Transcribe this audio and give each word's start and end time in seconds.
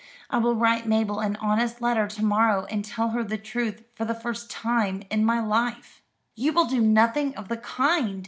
I 0.31 0.39
will 0.39 0.55
write 0.55 0.87
Mabel 0.87 1.19
an 1.19 1.35
honest 1.35 1.79
letter 1.79 2.07
to 2.07 2.25
morrow, 2.25 2.65
and 2.71 2.83
tell 2.83 3.09
her 3.09 3.23
the 3.23 3.37
truth 3.37 3.83
for 3.93 4.03
the 4.03 4.15
first 4.15 4.49
time 4.49 5.03
in 5.11 5.23
my 5.23 5.39
life." 5.39 6.01
"You 6.33 6.53
will 6.53 6.65
do 6.65 6.81
nothing 6.81 7.35
of 7.37 7.49
the 7.49 7.57
kind!" 7.57 8.19